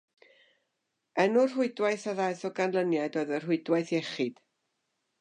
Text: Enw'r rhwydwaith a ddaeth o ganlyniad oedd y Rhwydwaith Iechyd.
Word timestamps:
Enw'r 1.25 1.51
rhwydwaith 1.57 2.07
a 2.13 2.15
ddaeth 2.21 2.43
o 2.51 2.53
ganlyniad 2.63 3.23
oedd 3.23 3.37
y 3.39 3.43
Rhwydwaith 3.45 3.97
Iechyd. 4.01 4.45